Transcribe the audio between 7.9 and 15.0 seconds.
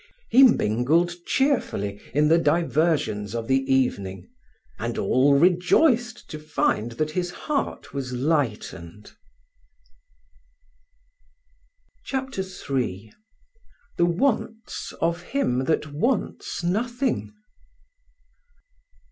was lightened. CHAPTER III THE WANTS